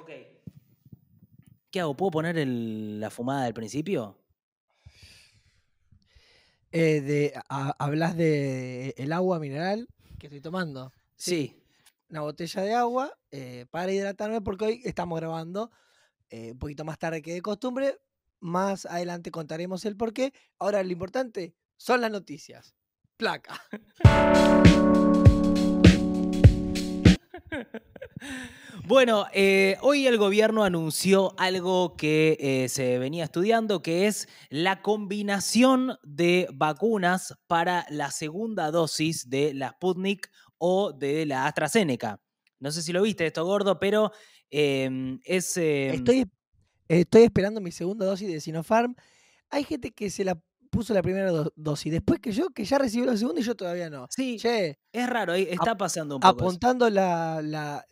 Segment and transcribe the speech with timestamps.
[0.00, 0.10] Ok.
[1.70, 1.96] ¿Qué hago?
[1.96, 4.18] ¿Puedo poner el- la fumada del principio?
[6.72, 9.88] Eh, de, a- hablas de el agua mineral
[10.18, 10.92] que estoy tomando.
[11.16, 11.62] Sí.
[12.10, 15.70] Una botella de agua eh, para hidratarme porque hoy estamos grabando
[16.30, 17.98] eh, un poquito más tarde que de costumbre.
[18.40, 20.32] Más adelante contaremos el por qué.
[20.58, 22.74] Ahora lo importante son las noticias.
[23.16, 23.60] Placa.
[28.88, 34.80] Bueno, eh, hoy el gobierno anunció algo que eh, se venía estudiando, que es la
[34.80, 42.18] combinación de vacunas para la segunda dosis de la Sputnik o de la AstraZeneca.
[42.60, 44.10] No sé si lo viste esto, gordo, pero
[44.50, 45.54] eh, es...
[45.58, 46.24] eh, Estoy,
[46.88, 48.96] estoy esperando mi segunda dosis de Sinopharm.
[49.50, 51.92] Hay gente que se la puso la primera do- dosis.
[51.92, 54.06] Después que yo, que ya recibió la segunda y yo todavía no.
[54.08, 56.42] Sí, Che, es raro, está pasando un poco.
[56.44, 57.86] apuntando la, la,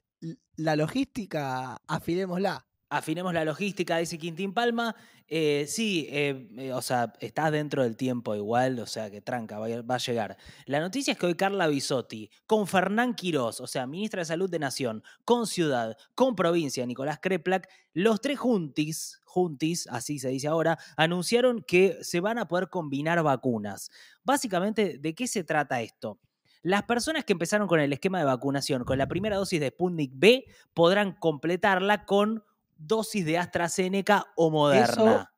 [0.57, 2.67] la logística, afilémosla.
[2.89, 4.95] Afinemos la logística, dice Quintín Palma.
[5.29, 9.59] Eh, sí, eh, eh, o sea, estás dentro del tiempo igual, o sea, que tranca,
[9.59, 10.37] va a, va a llegar.
[10.67, 14.49] La noticia es que hoy Carla Bisotti, con Fernán Quirós, o sea, ministra de Salud
[14.49, 20.47] de Nación, con Ciudad, con Provincia, Nicolás Kreplak, los tres juntis, juntis, así se dice
[20.47, 23.91] ahora, anunciaron que se van a poder combinar vacunas.
[24.23, 26.21] Básicamente, ¿de qué se trata esto?
[26.63, 30.13] Las personas que empezaron con el esquema de vacunación con la primera dosis de Sputnik
[30.15, 32.45] B podrán completarla con
[32.77, 35.33] dosis de AstraZeneca o Moderna.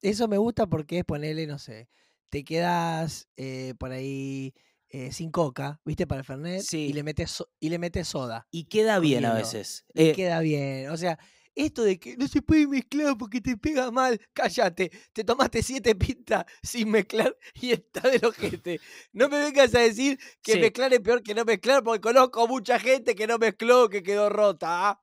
[0.00, 1.88] Eso me gusta porque es ponerle, no sé,
[2.28, 4.54] te quedas eh, por ahí
[4.90, 6.06] eh, sin coca, ¿viste?
[6.06, 6.62] Para el Fernet.
[6.62, 6.86] Sí.
[6.86, 8.46] Y le metes, y le metes soda.
[8.50, 9.84] Y queda bien a veces.
[9.94, 10.90] Y Eh, queda bien.
[10.90, 11.18] O sea,
[11.54, 14.90] esto de que no se puede mezclar porque te pega mal, cállate.
[15.12, 18.80] Te tomaste siete pintas sin mezclar y está del ojete.
[19.12, 20.58] No me vengas a decir que Sí.
[20.60, 24.28] mezclar es peor que no mezclar porque conozco mucha gente que no mezcló, que quedó
[24.28, 24.90] rota.
[24.90, 25.00] ¿ah?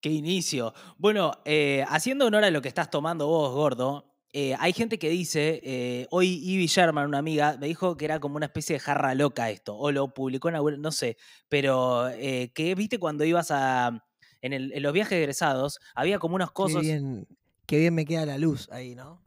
[0.00, 0.74] Qué inicio.
[0.98, 5.10] Bueno, eh, haciendo honor a lo que estás tomando vos, gordo, eh, hay gente que
[5.10, 8.80] dice, eh, hoy Ivy Sherman, una amiga, me dijo que era como una especie de
[8.80, 11.18] jarra loca esto, o lo publicó en alguna, no sé,
[11.50, 14.02] pero eh, que viste cuando ibas a,
[14.42, 16.82] en, el- en los viajes egresados, había como unas Qué cosas...
[16.82, 17.26] bien,
[17.66, 19.22] qué bien me queda la luz ahí, ¿no?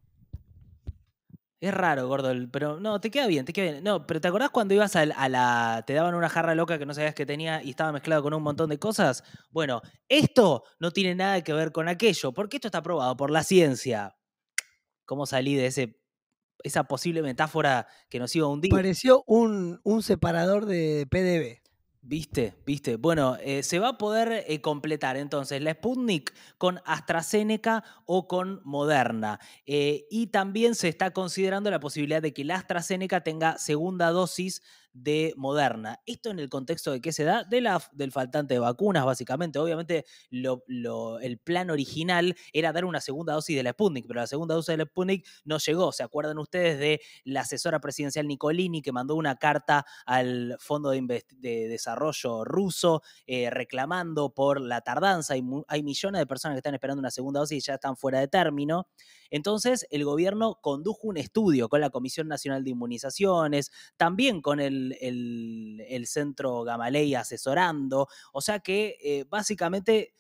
[1.62, 3.84] Es raro, gordo, pero no, te queda bien, te queda bien.
[3.84, 5.84] No, pero ¿te acordás cuando ibas al- a, la.
[5.88, 8.44] te daban una jarra loca que no sabías que tenía y estaba mezclado con un
[8.44, 9.24] montón de cosas?
[9.50, 13.44] Bueno, esto no tiene nada que ver con aquello, porque esto está probado por la
[13.44, 14.16] ciencia.
[15.06, 16.00] ¿Cómo salí de ese,
[16.62, 18.70] esa posible metáfora que nos iba a hundir?
[18.72, 21.65] Pareció un, un separador de PDB.
[22.08, 22.54] ¿Viste?
[22.68, 22.98] ¿Viste?
[22.98, 28.62] Bueno, eh, se va a poder eh, completar entonces la Sputnik con AstraZeneca o con
[28.64, 29.40] Moderna.
[29.66, 34.62] Eh, y también se está considerando la posibilidad de que la AstraZeneca tenga segunda dosis
[34.96, 36.00] de Moderna.
[36.06, 37.44] Esto en el contexto de qué se da?
[37.44, 39.60] De la, del faltante de vacunas, básicamente.
[39.60, 44.56] Obviamente, el plan original era dar una segunda dosis de la Sputnik, pero la segunda
[44.56, 45.92] dosis de la Sputnik no llegó.
[45.92, 51.26] ¿Se acuerdan ustedes de la asesora presidencial Nicolini que mandó una carta al Fondo de,
[51.42, 55.34] Desarrollo ruso eh, reclamando por la tardanza?
[55.34, 58.22] Hay, hay millones de personas que están esperando una segunda dosis y ya están fuera
[58.22, 58.88] de término.
[59.30, 64.85] Entonces, el gobierno condujo un estudio con la Comisión Nacional de Inmunizaciones, también con el,
[65.02, 68.08] el- Centro Gamalei asesorando.
[68.34, 70.14] O sea que eh, básicamente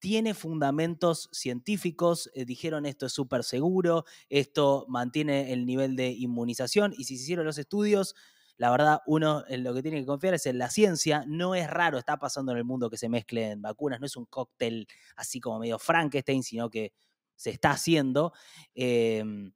[0.00, 6.94] tiene fundamentos científicos, eh, dijeron esto es súper seguro, esto mantiene el nivel de inmunización
[6.96, 8.14] y si se hicieron los estudios,
[8.56, 11.68] la verdad uno en lo que tiene que confiar es en la ciencia, no es
[11.68, 14.86] raro, está pasando en el mundo que se mezclen vacunas, no es un cóctel
[15.16, 16.92] así como medio Frankenstein, sino que
[17.36, 18.32] se está haciendo.
[18.74, 19.52] em,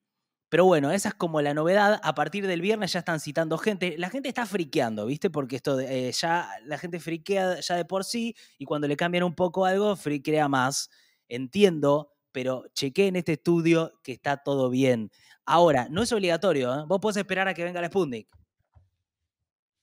[0.52, 1.98] pero bueno, esa es como la novedad.
[2.02, 3.96] A partir del viernes ya están citando gente.
[3.96, 5.30] La gente está friqueando, ¿viste?
[5.30, 8.94] Porque esto de, eh, ya la gente friquea ya de por sí y cuando le
[8.94, 10.90] cambian un poco algo, friquea más.
[11.26, 15.10] Entiendo, pero chequé en este estudio que está todo bien.
[15.46, 16.84] Ahora, no es obligatorio, ¿eh?
[16.86, 18.28] Vos podés esperar a que venga la Sputnik.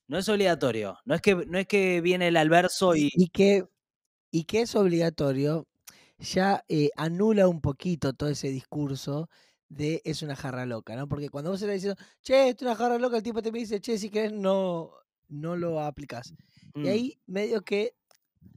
[0.08, 1.00] No es obligatorio.
[1.04, 3.10] No es que, no es que viene el alverso y.
[3.16, 3.66] Y que,
[4.30, 5.68] y que es obligatorio,
[6.20, 9.30] ya eh, anula un poquito todo ese discurso
[9.70, 11.08] de es una jarra loca, ¿no?
[11.08, 13.98] Porque cuando vos estás diciendo, che, es una jarra loca, el tipo te dice, che,
[13.98, 14.92] si querés no,
[15.30, 16.34] no lo aplicás.
[16.74, 16.86] Mm.
[16.86, 17.96] Y ahí medio que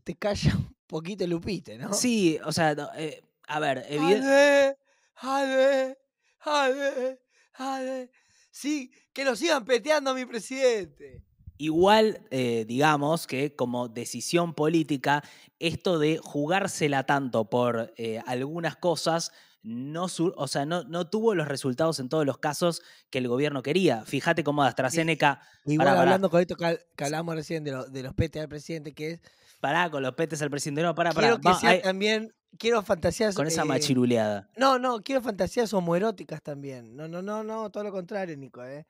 [0.05, 1.93] te calla un poquito el upite, ¿no?
[1.93, 4.27] Sí, o sea, no, eh, a ver, evidente.
[4.27, 4.79] ¡Ale!
[5.17, 5.99] ¡Ale!
[6.41, 7.21] ¡Ale!
[7.55, 8.11] ¡Ale!
[8.51, 11.23] Sí, que lo sigan peteando a mi presidente.
[11.59, 15.23] Igual, eh, digamos que como decisión política,
[15.59, 19.33] esto de jugársela tanto por eh, algunas cosas,
[19.63, 23.29] no, sur- o sea, no, no tuvo los resultados en todos los casos que el
[23.29, 24.05] gobierno quería.
[24.05, 26.01] Fíjate cómo AstraZeneca, Igual Pará, pará.
[26.03, 29.11] hablando con esto que, que hablábamos recién de, lo- de los PTA del presidente, que
[29.13, 29.21] es
[29.61, 30.83] Pará, con los petes al presidente.
[30.83, 31.29] No, pará, pará.
[31.29, 32.33] Quiero que Va, sea ahí- también.
[32.59, 33.35] Quiero fantasías.
[33.35, 34.51] con esa eh, machiruleada.
[34.57, 36.95] No, no, quiero fantasías homoeróticas también.
[36.97, 38.87] No, no, no, no, todo lo contrario, Nico, ¿eh?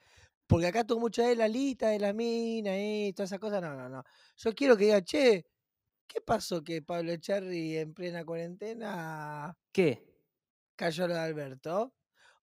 [0.48, 3.62] Porque acá tuvo mucho de la lista de la mina y todas esas cosas.
[3.62, 4.02] No, no, no.
[4.36, 5.46] Yo quiero que diga, che,
[6.08, 10.11] ¿qué pasó que Pablo Cherry en plena cuarentena ¿Qué?
[10.82, 11.94] Cayó lo de Alberto?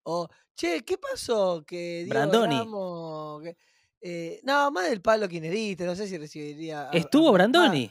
[0.04, 2.56] O, che, ¿qué pasó que Diego Brandoni.
[2.58, 3.56] Ramos, que-
[4.00, 6.88] eh, no, más del palo quinerista, no sé si recibiría.
[6.88, 7.90] a- Estuvo Brandoni.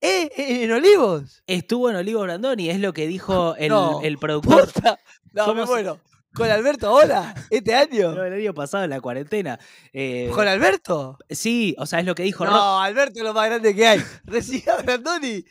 [0.00, 0.30] ¡Eh!
[0.64, 1.42] ¿En Olivos?
[1.46, 4.60] Estuvo en Olivo Brandoni, es lo que dijo el, No, el productor.
[4.64, 4.98] ¡Posta!
[5.32, 5.98] No, ¿Cómo me muero.
[6.34, 7.34] ¿Con Alberto ahora?
[7.50, 8.12] ¿Este año?
[8.12, 9.58] No, el año pasado en la cuarentena.
[9.92, 11.18] Eh, ¿Con Alberto?
[11.28, 13.86] sí, o sea, es lo que dijo Ro- No, Alberto es lo más grande que
[13.86, 14.00] hay.
[14.24, 15.44] Recibe a Brandoni.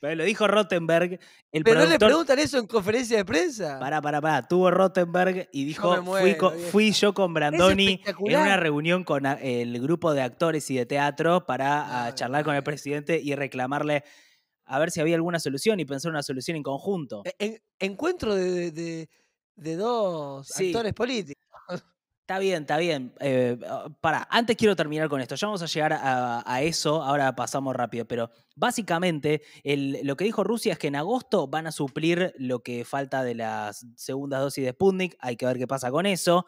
[0.00, 1.18] pero lo dijo Rottenberg,
[1.50, 3.78] el Pero no le preguntan eso en conferencia de prensa.
[3.80, 4.46] Pará, pará, pará.
[4.46, 6.52] Tuvo Rottenberg y dijo, fui, muero,
[6.92, 12.14] yo con Brandoni en una reunión con el grupo de actores y de teatro para
[12.14, 14.04] charlar con el presidente y reclamarle
[14.70, 17.22] a ver si había alguna solución y pensar una solución en conjunto.
[17.24, 19.08] E- en- encuentro de, de- de-
[19.58, 20.68] de dos Sí.
[20.68, 21.42] actores políticos.
[22.28, 23.14] Está bien, está bien.
[23.20, 23.56] Eh,
[24.02, 25.34] para, antes quiero terminar con esto.
[25.34, 30.24] Ya vamos a llegar a, a eso, ahora pasamos rápido, pero básicamente el- lo que
[30.26, 34.40] dijo Rusia es que en agosto van a suplir lo que falta de las segundas
[34.42, 36.44] dosis de Sputnik, hay que ver qué pasa con eso.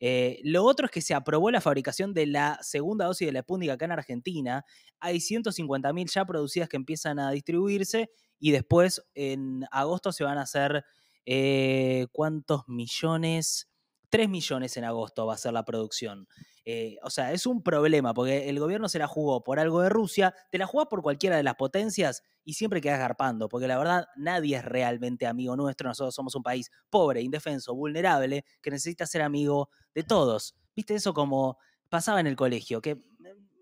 [0.00, 3.40] Eh, lo otro es que se aprobó la fabricación de la segunda dosis de la
[3.40, 4.66] Sputnik acá en Argentina.
[5.00, 10.42] Hay 150.000 ya producidas que empiezan a distribuirse y después en agosto se van a
[10.42, 10.84] hacer,
[11.26, 13.68] eh, ¿cuántos millones?
[14.10, 16.28] 3 millones en agosto va a ser la producción.
[16.64, 19.88] Eh, o sea, es un problema porque el gobierno se la jugó por algo de
[19.88, 23.78] Rusia, te la jugás por cualquiera de las potencias y siempre quedas garpando, porque la
[23.78, 29.06] verdad nadie es realmente amigo nuestro, nosotros somos un país pobre, indefenso, vulnerable, que necesita
[29.06, 30.54] ser amigo de todos.
[30.76, 31.58] ¿Viste eso como
[31.88, 32.80] pasaba en el colegio?
[32.80, 33.02] Que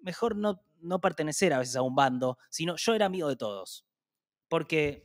[0.03, 3.87] mejor no, no pertenecer a veces a un bando, sino yo era amigo de todos.
[4.49, 5.03] Porque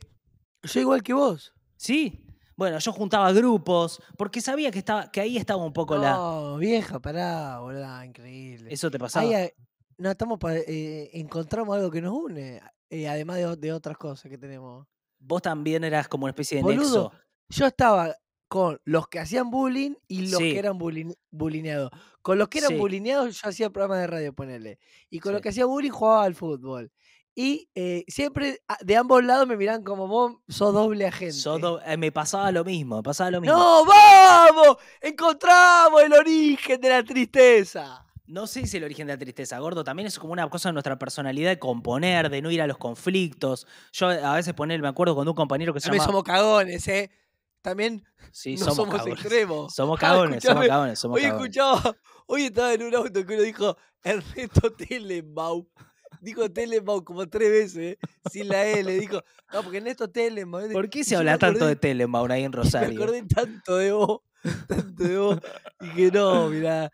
[0.62, 1.54] Yo igual que vos.
[1.76, 2.26] Sí.
[2.56, 6.12] Bueno, yo juntaba grupos porque sabía que, estaba, que ahí estaba un poco la.
[6.12, 8.72] No, vieja, pará, boludo, increíble.
[8.72, 9.26] Eso te pasaba.
[9.26, 9.54] Ahí, eh,
[9.98, 12.60] no, estamos pa- eh, encontramos algo que nos une,
[12.90, 14.86] eh, además de, de otras cosas que tenemos.
[15.18, 17.12] Vos también eras como una especie de Boludo, nexo.
[17.50, 18.14] yo estaba
[18.48, 20.52] con los que hacían bullying y los Sí.
[20.52, 21.90] que eran bullying, bulineados.
[22.22, 22.76] Con los que eran Sí.
[22.76, 24.78] bulineados yo hacía programas de radio, ponele.
[25.10, 26.92] Y con los que hacía bullying jugaba al fútbol.
[27.38, 31.34] Y eh, siempre a- de ambos lados me miran como vos sos doble agente.
[31.34, 33.54] Sos do- eh, me pasaba lo mismo, me pasaba lo mismo.
[33.58, 34.78] ¡No, vamos!
[35.02, 38.02] ¡Encontramos el origen de la tristeza!
[38.26, 40.72] No sé si el origen de la tristeza, gordo, también es como una cosa de
[40.72, 43.66] nuestra personalidad de componer, de no ir a los conflictos.
[43.92, 46.12] Yo a veces poner, me acuerdo con un compañero que se También llama...
[46.12, 47.10] somos cagones, ¿eh?
[47.60, 48.02] También
[48.32, 49.20] Sí, no somos, somos, cagones.
[49.20, 49.74] extremos.
[49.74, 51.46] Somos Ah, cagones, somos cagones, somos Hoy cagones.
[51.56, 51.96] escuchaba,
[52.26, 55.68] hoy estaba en un auto que uno dijo Ernesto Telenbau.
[56.26, 57.98] Dijo Telenbau como tres veces,
[58.32, 58.98] sin la L.
[58.98, 60.68] Dijo, no, porque Ernesto Telenbau.
[60.72, 63.00] ¿Por qué se me habla tanto de Telemaur ahí en Me Rosario?
[63.00, 64.22] acordé tanto de vos,
[64.66, 65.38] tanto de vos.
[65.80, 66.90] Y que no, mirá,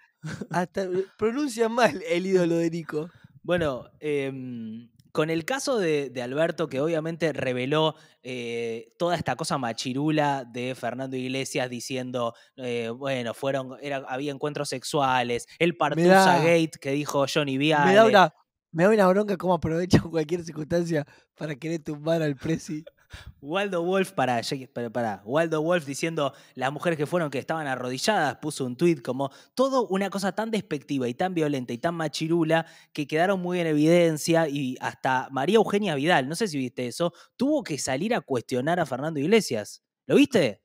[0.50, 0.86] hasta
[1.16, 3.08] pronuncia mal el ídolo de Nico.
[3.42, 9.58] Bueno, em, con el caso de, de Alberto, que obviamente reveló eh, toda esta cosa
[9.58, 16.72] machirula de Fernando Iglesias diciendo, eh, bueno, fueron, era, había encuentros sexuales, el Partusa Gate
[16.80, 17.90] que dijo Johnny Viale.
[17.90, 18.34] Me da, una,
[18.72, 22.84] me da una bronca cómo aprovechan cualquier circunstancia para querer tumbar al Prezi.
[23.42, 24.40] Waldo Wolf, para,
[24.90, 29.30] para, Waldo Wolf diciendo las mujeres que fueron que estaban arrodilladas, puso un tuit como
[29.54, 33.66] todo una cosa tan despectiva y tan violenta y tan machirula que quedaron muy en
[33.66, 38.22] evidencia y hasta María Eugenia Vidal, no sé si viste eso, tuvo que salir a
[38.22, 39.82] cuestionar a Fernando Iglesias.
[40.06, 40.62] ¿Lo viste?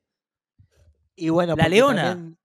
[1.14, 2.02] Y bueno, La Leona.
[2.04, 2.37] también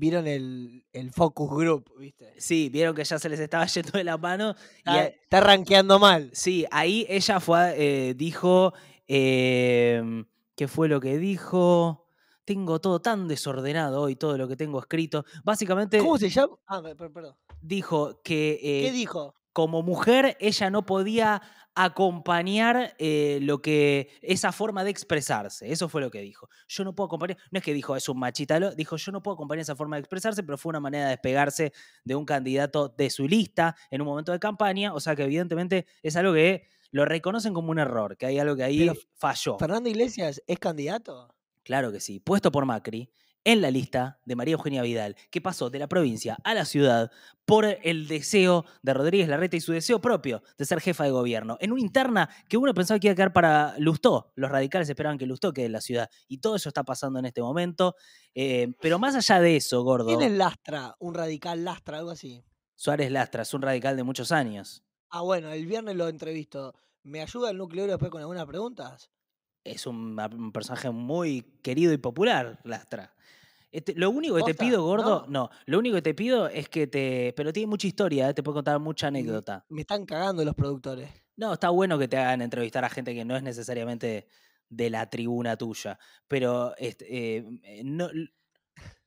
[0.00, 2.32] Vieron el, el focus group, ¿viste?
[2.38, 4.54] Sí, vieron que ya se les estaba yendo de la mano.
[4.86, 6.30] Y Está, rankeando mal.
[6.32, 8.72] sí, ahí ella fue, eh, dijo,
[9.06, 10.24] em,
[10.56, 12.06] ¿qué fue lo que dijo?
[12.44, 15.24] Tengo todo tan desordenado hoy, todo lo que tengo escrito.
[15.44, 16.56] Básicamente ¿Cómo se llama?
[16.66, 17.36] Ah, per- per- perdón.
[17.60, 19.34] dijo que eh, ¿Qué dijo?
[19.52, 21.42] Como mujer ella no podía
[21.74, 25.70] acompañar eh, lo que esa forma de expresarse.
[25.70, 26.48] Eso fue lo que dijo.
[26.68, 29.22] Yo no puedo acompañar, no es que dijo es un machita, lo- dijo yo no
[29.22, 31.72] puedo acompañar esa forma de expresarse, pero fue una manera de despegarse
[32.04, 35.86] de un candidato de su lista en un momento de campaña, o sea que evidentemente
[36.02, 39.58] es algo que lo reconocen como un error, que hay algo que ahí Pero falló.
[39.58, 41.34] ¿Fernando Iglesias es candidato?
[41.62, 43.10] Claro que sí, puesto por Macri
[43.44, 47.10] en la lista de María Eugenia Vidal, que pasó de la provincia a la ciudad
[47.44, 51.56] por el deseo de Rodríguez Larreta y su deseo propio de ser jefa de gobierno.
[51.60, 54.32] En una interna que uno pensaba que iba a quedar para Lustó.
[54.36, 56.10] Los radicales esperaban que Lustó quede en la ciudad.
[56.28, 57.96] Y todo eso está pasando en este momento.
[58.34, 60.94] Eh, pero más allá de eso, gordo, ¿Quién es Lastra?
[61.00, 62.44] Un radical Lastra, algo así.
[62.76, 64.84] Suárez Lastra es un radical de muchos años.
[65.10, 66.74] Ah, bueno, el viernes lo entrevisto.
[67.02, 69.10] ¿Me ayuda el núcleo después con algunas preguntas?
[69.64, 73.14] Es un, personaje muy querido y popular, Lastra.
[73.72, 75.48] Este, lo único que te pido, gordo, No.
[75.48, 75.50] no.
[75.66, 77.32] lo único que te pido es que te.
[77.36, 78.34] Pero tiene mucha historia, ¿eh?
[78.34, 79.64] te puedo contar mucha anécdota.
[79.68, 81.08] Me están cagando los productores.
[81.36, 84.26] No, está bueno que te hagan entrevistar a gente que no es necesariamente
[84.68, 85.98] de la tribuna tuya.
[86.26, 88.08] Pero este, eh, eh, no,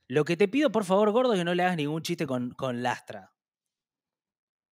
[0.08, 2.50] lo que te pido, por favor, gordo, es que no le hagas ningún chiste con,
[2.52, 3.32] con Lastra.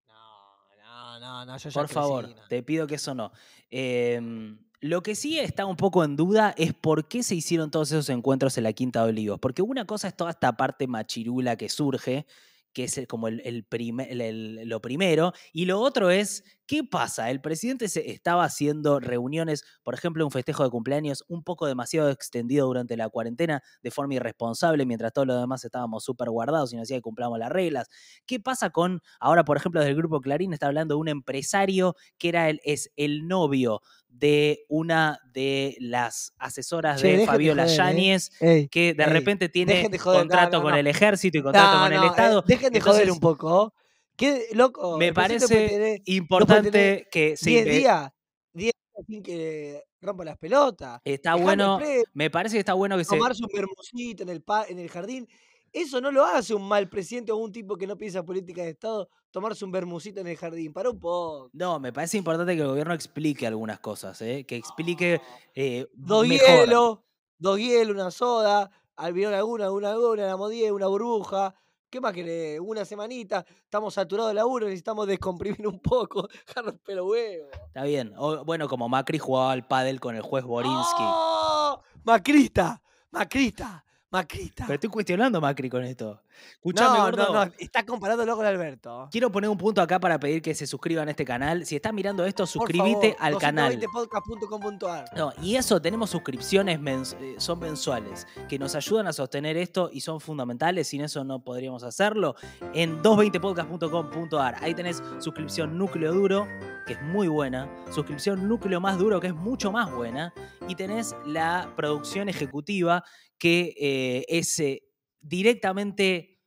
[0.07, 2.47] No, no, no, no, yo ya Por favor, crecí, no.
[2.47, 3.31] te pido que eso no.
[3.69, 7.91] Em, lo que sí está un poco en duda es por qué se hicieron todos
[7.91, 9.39] esos encuentros en la Quinta de Olivos.
[9.39, 12.25] Porque una cosa es toda esta parte machirula que surge,
[12.73, 16.83] que es como el, el prime- el- el- lo primero, y lo otro es, ¿qué
[16.83, 17.29] pasa?
[17.29, 22.09] El presidente se estaba haciendo reuniones, por ejemplo, un festejo de cumpleaños un poco demasiado
[22.09, 26.75] extendido durante la cuarentena, de forma irresponsable, mientras todos los demás estábamos súper guardados y
[26.75, 27.89] nos decía que cumplamos las reglas.
[28.25, 31.95] ¿Qué pasa con, ahora por ejemplo, desde el grupo Clarín está hablando de un empresario
[32.17, 37.75] que era el, es el novio de una de las asesoras Che, de Fabiola ¿eh?
[37.75, 38.29] Yáñez,
[38.69, 40.77] que de ey, repente tiene de joder, contrato no, con no.
[40.77, 42.43] el ejército y contrato con el eh, Estado.
[42.45, 43.73] dejen de joder un Entonces, poco.
[44.15, 44.97] ¿Qué, loco?
[44.97, 48.11] me parece importante que se 10 inve- días,
[48.53, 51.01] 10 días sin que rompa las pelotas.
[51.03, 51.79] Está bueno,
[52.13, 53.15] me parece que está bueno que se...
[53.15, 55.27] tomarse un bermucito en el, pa- en el jardín.
[55.71, 58.69] Eso no lo hace un mal presidente o un tipo que no piensa política de
[58.69, 60.71] Estado, tomarse un bermucito en el jardín.
[60.71, 61.49] Para un poco.
[61.53, 64.45] No, me parece importante que el gobierno explique algunas cosas, ¿eh?
[64.45, 65.19] que explique
[65.55, 66.47] eh, Dos mejor.
[66.47, 66.99] hielos,
[67.39, 71.55] dos hielos, una soda, albión laguna, una laguna, una modie, una burbuja.
[71.93, 72.59] ¿Qué más querés?
[72.59, 77.49] Una semanita, estamos saturados de laburo, necesitamos descomprimir un poco, dejar pelo huevo.
[77.67, 78.11] Está bien.
[78.17, 81.03] O, bueno, como Macri jugaba al pádel con el juez Borinsky.
[81.03, 81.83] ¡Oh!
[82.03, 82.81] Macrista,
[83.11, 84.63] Macrista, Macrista.
[84.65, 86.19] Pero estoy cuestionando a Macri con esto.
[86.55, 87.33] Escuchame, No, gordo.
[87.33, 89.07] no, no, está comparándolo con Alberto.
[89.11, 91.65] Quiero poner un punto acá para pedir que se suscriban a este canal.
[91.65, 93.79] Si estás mirando esto, suscríbete al canal.
[93.79, 95.05] 220podcast.com.ar.
[95.17, 99.89] No, y eso, tenemos suscripciones, mens- eh, son mensuales, que nos ayudan a sostener esto
[99.91, 102.35] y son fundamentales, sin eso no podríamos hacerlo.
[102.73, 106.47] En 220podcast.com.ar, ahí tenés suscripción núcleo duro,
[106.87, 110.33] que es muy buena, suscripción núcleo más duro, que es mucho más buena,
[110.67, 113.03] y tenés la producción ejecutiva,
[113.37, 114.83] que eh, es eh,
[115.23, 116.39] directamente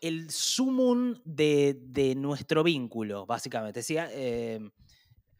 [0.00, 3.82] el sumum de, de nuestro vínculo, básicamente.
[3.82, 3.96] ¿sí?
[3.98, 4.60] Eh,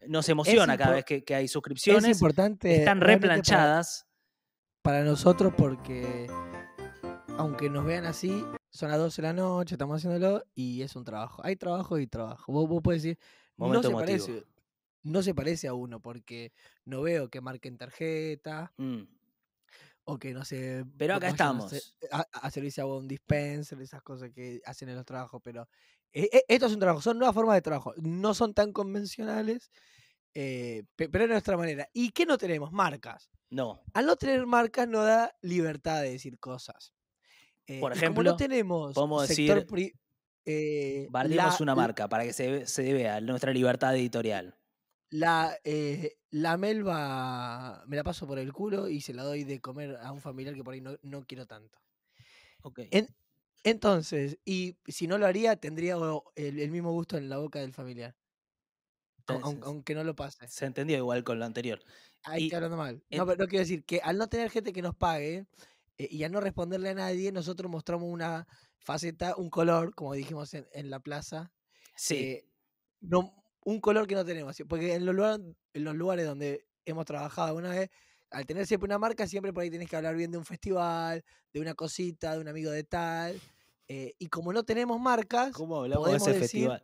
[0.07, 2.17] nos emociona cada vez que, que hay Es suscripciones.
[2.17, 2.75] importante.
[2.77, 4.05] Están replanchadas.
[4.81, 6.27] Para, para nosotros porque,
[7.37, 11.03] aunque nos vean así, son las 12 de la noche, estamos haciéndolo y es un
[11.03, 11.41] trabajo.
[11.45, 12.51] Hay trabajo y trabajo.
[12.51, 13.19] Vos, vos podés decir,
[13.57, 13.99] no se, emotivo.
[13.99, 14.43] parece,
[15.03, 16.51] no se parece a uno porque
[16.85, 19.03] no veo que marquen tarjeta Mm.
[20.09, 20.85] O que no sé.
[20.97, 21.95] Pero acá vayan a, hacer- estamos.
[22.11, 25.41] a, a servirse a un dispenser, esas cosas que hacen en los trabajos.
[25.43, 25.67] Pero
[26.13, 27.93] eh, eh, esto es un trabajo, son nuevas formas de trabajo.
[27.97, 29.71] No son tan convencionales,
[30.33, 31.87] eh, pe- pero es nuestra manera.
[31.93, 32.71] ¿Y qué no tenemos?
[32.71, 33.29] Marcas.
[33.49, 33.81] No.
[33.93, 36.93] Al no tener marcas nos da libertad de decir cosas.
[37.65, 39.93] Eh, Por y como ejemplo, no tenemos podemos sector decir,
[40.45, 41.07] eh,
[41.57, 44.55] la- una marca para que se vea nuestra libertad editorial.
[45.11, 49.59] La, eh, la melva me la paso por el culo y se la doy de
[49.59, 51.79] comer a un familiar que por ahí no, no quiero tanto.
[52.63, 52.79] Ok.
[52.91, 53.07] En-
[53.63, 55.95] entonces, y si no lo haría, tendría
[56.35, 58.15] el, el mismo gusto en la boca del familiar.
[59.19, 60.47] Entonces, aunque no lo pase.
[60.47, 61.79] Se entendió igual con lo anterior.
[62.23, 63.03] Ahí y estoy hablando mal.
[63.09, 65.45] en- No, pero no quiero decir que al no tener gente que nos pague
[65.97, 68.47] eh, y al no responderle a nadie, nosotros mostramos una
[68.79, 71.51] faceta, un color, como dijimos en, en la plaza.
[71.95, 72.15] Sí.
[72.17, 72.45] eh,
[73.01, 74.55] no, un color que no tenemos.
[74.67, 77.89] Porque en los, lugares, en los lugares donde hemos trabajado alguna vez,
[78.31, 81.23] al tener siempre una marca, siempre por ahí tenés que hablar bien de un festival,
[81.53, 83.39] de una cosita, de un amigo de tal.
[83.87, 86.83] eh, y como no tenemos marcas, ¿Cómo hablamos de podemos ese decir festival?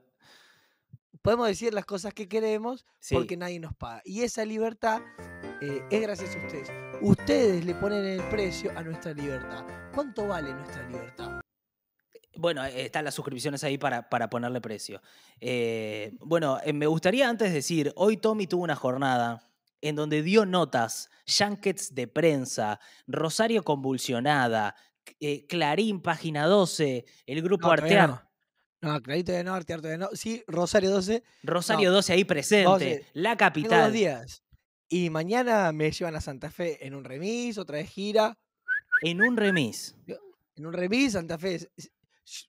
[1.22, 3.14] podemos decir las cosas que queremos Sí.
[3.16, 4.02] porque nadie nos paga.
[4.06, 5.02] Y esa libertad
[5.62, 6.70] eh, es gracias a ustedes.
[7.02, 9.66] Ustedes le ponen el precio a nuestra libertad.
[9.94, 11.42] ¿Cuánto vale nuestra libertad?
[12.38, 15.02] Bueno, eh, están las suscripciones ahí para, para ponerle precio.
[15.40, 19.42] Eh, bueno, eh, me gustaría antes decir, hoy Tommy tuvo una jornada
[19.82, 24.76] en donde dio notas, junkets de prensa, Rosario convulsionada,
[25.20, 28.22] eh, Clarín, página 12, el grupo No, Artear, no.
[28.82, 30.10] No, Clarito de no, Artearte de no.
[30.14, 31.24] Sí, Rosario 12.
[31.44, 31.96] Rosario No.
[31.96, 33.06] 12 ahí presente, 12.
[33.14, 33.84] la Tengo capital.
[33.86, 34.44] dos días.
[34.88, 38.38] Y mañana me llevan a Santa Fe en un remis, otra vez gira.
[39.02, 39.96] En un remis.
[40.56, 41.68] En un remis, Santa Fe,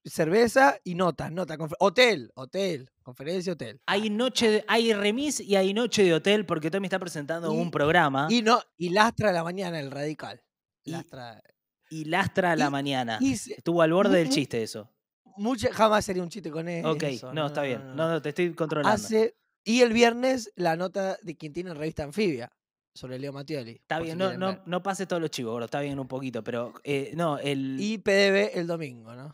[0.05, 3.81] cerveza y notas, nota, hotel, hotel, conferencia, hotel.
[3.87, 7.71] Hay noche, de- hay remis y hay noche de hotel porque Tommy está presentando un
[7.71, 10.43] programa y, no, y lastra a la mañana el radical.
[10.85, 11.43] Y- Lastra.
[11.91, 13.19] lastra a la y- mañana.
[13.23, 14.91] Estuvo al borde del chiste eso.
[15.39, 16.91] Mucha, jamás sería un chiste con eso.
[16.93, 17.05] Ok,
[17.35, 17.95] no, está bien.
[17.95, 18.95] No, no, te estoy controlando.
[18.95, 22.51] Hace, Y el viernes la nota de quien tiene en revista Anfibia
[22.95, 23.73] sobre Leo Mattioli.
[23.73, 26.43] Está bien, si no, no, no pase todos los chivos, gordo, está bien un poquito,
[26.45, 27.77] pero eh, no, el...
[27.79, 29.33] Y PDB el domingo, ¿no?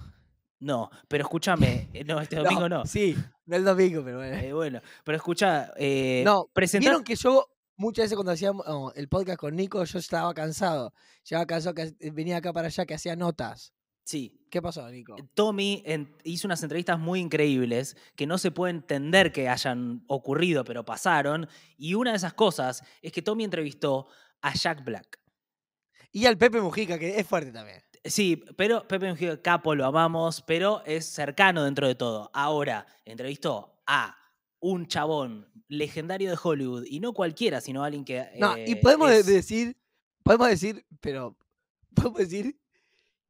[0.62, 2.86] No, pero escúchame, eh, no, este domingo no.
[2.86, 3.16] Sí,
[3.46, 4.36] no el domingo, pero bueno.
[4.36, 6.90] Eh, bueno, pero escucha, eh, no, presentar...
[6.90, 10.94] vieron que yo muchas veces cuando hacíamos oh, el podcast con Nico, yo estaba cansado.
[11.28, 13.74] Llegaba cansado que eh, venía acá para allá que hacía notas.
[14.04, 15.16] Sí, ¿Qué pasó, Nico?
[15.34, 20.62] Tommy en- hizo unas entrevistas muy increíbles que no se puede entender que hayan ocurrido,
[20.62, 21.48] pero pasaron.
[21.76, 24.06] Y una de esas cosas es que Tommy entrevistó
[24.42, 25.18] a Jack Black.
[26.12, 27.82] Y al Pepe Mujica, que es fuerte también.
[28.04, 32.30] Sí, pero Pepe Mujica Capo lo amamos, pero es cercano dentro de todo.
[32.34, 34.16] Ahora, entrevistó a
[34.60, 38.28] un chabón legendario de Hollywood y no cualquiera, sino alguien que.
[38.38, 39.76] No, y eh, podemos es- decir,
[40.24, 41.36] podemos decir, pero
[41.94, 42.58] podemos decir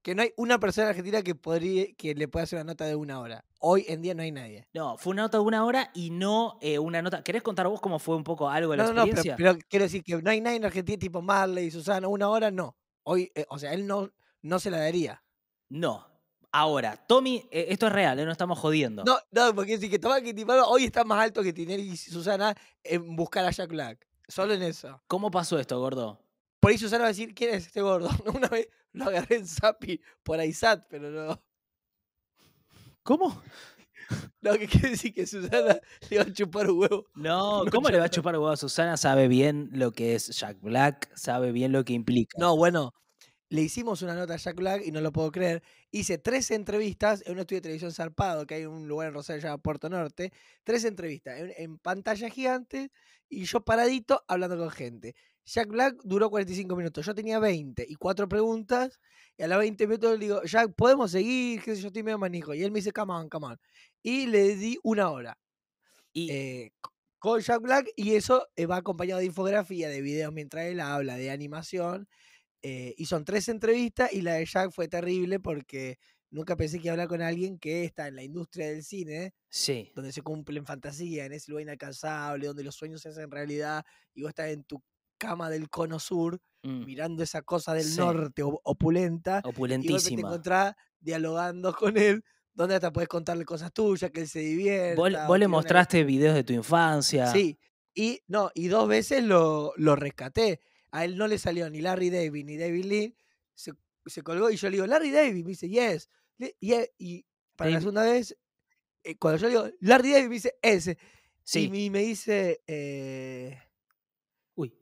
[0.03, 2.87] que no hay una persona en Argentina que podría, que le pueda hacer una nota
[2.87, 3.45] de una hora.
[3.61, 4.67] Hoy en día no hay nadie.
[4.75, 7.23] No, fue una nota de una hora y no eh, una nota.
[7.23, 9.37] ¿Querés contar vos cómo fue un poco algo de la No, no, no, pero, experiencia?
[9.37, 12.75] pero quiero decir que no hay nadie en Argentina tipo Marley, Susana, una hora no.
[13.05, 14.11] Hoy, eh, o sea, él no,
[14.43, 15.23] no se la daría.
[15.69, 16.07] No.
[16.55, 19.05] Ahora, Tommy, eh, esto es real, eh, no estamos jodiendo.
[19.05, 22.55] No, no, porque si que Tomás Quintipano hoy está más alto que Tinelli y Susana
[22.85, 24.07] en buscar a Jack Black.
[24.29, 25.03] Solo en eso.
[25.07, 26.21] ¿Cómo pasó esto, gordo?
[26.61, 28.09] Por ahí Susana va a decir, ¿quién es este gordo?
[28.37, 31.43] Una vez lo agarré en Zapi por Aizat, pero no.
[33.03, 33.43] ¿Cómo?
[34.43, 35.79] No, que quiere decir que Susana
[36.11, 37.07] le va a chupar un huevo.
[37.15, 38.97] No, ¿cómo le va a chupar huevo a Susana?
[38.97, 42.37] Sabe bien lo que es Jack Black, sabe bien lo que implica.
[42.39, 42.93] No, bueno,
[43.53, 45.63] le hicimos una nota a Jack Black y no lo puedo creer.
[45.91, 49.43] Hice tres entrevistas en un estudio de televisión zarpado, que hay un lugar en Rosario
[49.43, 50.33] llamado Puerto Norte.
[50.65, 52.91] Tres entrevistas en, en pantalla gigante
[53.29, 55.15] y yo paradito hablando con gente.
[55.45, 57.05] Jack Black duró 45 minutos.
[57.05, 58.99] Yo tenía 20 y cuatro preguntas.
[59.37, 61.61] Y a los 20 minutos le digo, Jack, ¿podemos seguir?
[61.63, 61.89] ¿Qué sé yo?
[61.89, 62.55] Estoy medio manijo.
[62.55, 63.61] Y él me dice, come on, come on.
[64.03, 65.37] Y le di una hora.
[66.15, 66.73] Y eh,
[67.19, 71.17] con Jack Black y eso eh, va acompañado de infografía, de videos mientras él habla,
[71.17, 72.09] de animación.
[72.63, 75.99] Eh, y son tres entrevistas y la de Jack fue terrible porque
[76.31, 79.35] nunca pensé que iba a hablar con alguien que está en la industria del cine,
[79.49, 83.85] sí, donde se cumplen fantasías, en ese lugar inalcanzable, donde los sueños se hacen realidad
[84.15, 84.83] y vos estás en tu
[85.19, 87.99] cama del cono sur mm, mirando esa cosa del Sí.
[87.99, 90.21] norte opulenta y de golpe te opulentísima.
[90.29, 92.23] encontrás dialogando con él,
[92.55, 95.01] donde hasta puedes contarle cosas tuyas, que él se divierta.
[95.27, 97.27] Vos, le una mostraste videos de tu infancia.
[97.33, 97.59] Sí,
[97.95, 100.61] y no, y dos veces lo, lo rescaté.
[100.93, 103.17] A él no le salió ni Larry David ni David Lee.
[103.55, 103.73] Se,
[104.07, 106.09] se colgó y yo le digo, Larry David, me dice, yes.
[106.61, 107.25] Y, e- y
[107.57, 108.37] para la segunda vez,
[109.05, 110.99] eh, cuando yo le digo, Larry David, me dice, ese.
[111.45, 111.65] Sí.
[111.65, 113.59] Y me, me dice, eh,
[114.55, 114.73] Uy,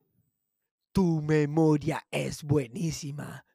[0.92, 3.46] tu memoria es buenísima.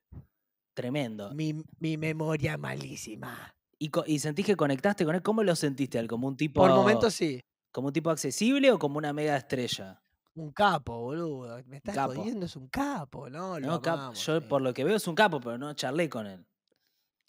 [0.74, 1.34] tremendo.
[1.34, 3.56] Mi, mi memoria malísima.
[3.78, 5.22] ¿Y, y sentís que conectaste con él?
[5.22, 6.06] ¿Cómo lo sentiste?
[6.08, 7.42] ¿Como un tipo, Por momentos sí.
[7.72, 10.02] como un tipo accesible o como una mega estrella?
[10.36, 11.62] Un capo, boludo.
[11.66, 12.14] Me estás capo.
[12.14, 13.60] jodiendo, es un capo, ¿no?
[13.60, 16.10] Lo No, cap- amamos, yo por lo que veo es un capo, pero no charlé
[16.10, 16.46] con él.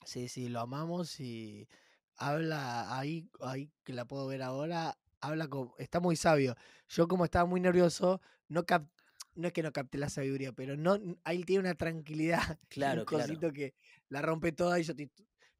[0.05, 1.69] Sí, sí, lo amamos y
[2.16, 6.55] habla ahí, ahí que la puedo ver ahora, habla como, está muy sabio.
[6.88, 8.88] Yo como estaba muy nervioso, no cap-
[9.35, 12.38] no es que no capté la sabiduría, pero no, ahí tiene una tranquilidad,
[12.69, 13.33] Claro, un claro.
[13.33, 13.75] cosito que
[14.09, 15.11] la rompe toda y yo estoy-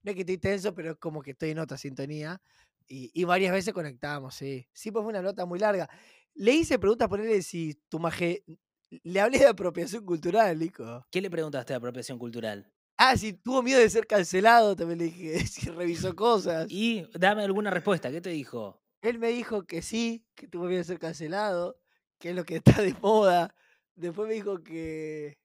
[0.03, 2.41] no es que estoy tenso, pero es como que estoy en otra sintonía
[2.87, 4.69] y, y varias veces conectamos, sí.
[4.73, 5.89] Sí, pues fue una nota muy larga.
[6.37, 8.45] Le hice preguntas él si tu maje,
[8.91, 11.07] le hablé de apropiación cultural, Nico.
[11.11, 12.71] ¿Qué le preguntaste de apropiación cultural?
[12.99, 16.67] Ah, si tuvo miedo de ser cancelado, también le dije, si revisó cosas.
[16.69, 18.11] Y dame alguna respuesta.
[18.11, 18.83] ¿Qué te dijo?
[19.01, 21.79] Él me dijo que sí, que tuvo miedo de ser cancelado,
[22.19, 23.55] que es lo que está de moda.
[23.95, 25.39] Después me dijo que,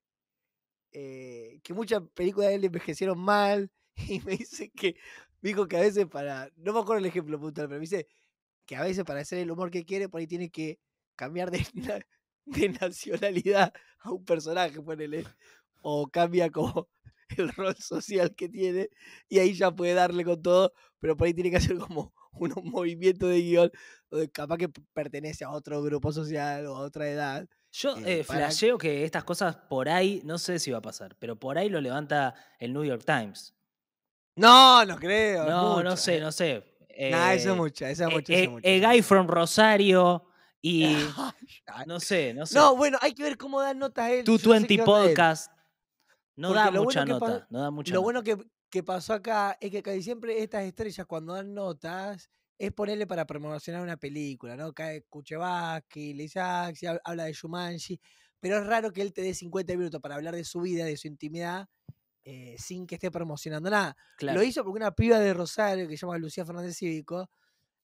[0.92, 3.72] eh, que muchas películas de él envejecieron mal.
[4.10, 4.96] Y me dice que,
[5.42, 8.08] me dijo que a veces para, no me acuerdo el ejemplo puntual, pero me dice
[8.66, 10.80] que a veces para hacer el humor que quiere, por ahí tiene que
[11.16, 12.06] cambiar de, na-
[12.46, 15.26] de nacionalidad a un personaje, ponele.
[15.82, 16.88] O cambia como
[17.38, 18.90] el rol social que tiene
[19.30, 22.54] y ahí ya puede darle con todo, pero por ahí tiene que hacer como un
[22.70, 23.72] movimiento de guion
[24.10, 27.48] donde capaz que pertenece a otro grupo social o a otra edad.
[27.72, 30.82] Yo Eh, eh, para- flasheo que estas cosas por ahí, no sé si va a
[30.82, 33.54] pasar, pero por ahí lo levanta el New York Times.
[34.36, 35.46] No, no creo.
[35.46, 36.22] No, no sé, eh.
[36.22, 36.64] no sé.
[37.10, 38.34] Nah, eso es Eh, mucho, eso es mucho.
[38.34, 40.26] eso es mucho, eso es guy from Rosario
[40.62, 40.96] y
[41.88, 42.56] no sé, no sé.
[42.56, 44.24] No, bueno, hay que ver cómo dan notas él.
[44.26, 45.08] Tu yo no sé 20 qué onda él.
[45.10, 45.52] podcast.
[46.36, 48.04] No da lo mucha bueno nota, no da mucha Lo nota.
[48.04, 48.38] bueno que,
[48.70, 53.26] que pasó acá es que casi siempre estas estrellas cuando dan notas es ponerle para
[53.26, 54.72] promocionar una película, ¿no?
[54.72, 58.00] Cae Kuchevaski, le dice Axi, hab- habla de Shumanji,
[58.40, 60.96] pero es raro que él te dé 50 minutos para hablar de su vida, de
[60.98, 61.68] su intimidad,
[62.24, 63.96] eh, sin que esté promocionando nada.
[64.18, 64.40] Claro.
[64.40, 67.30] Lo hizo porque una piba de Rosario que se llama Lucía Fernández Cívico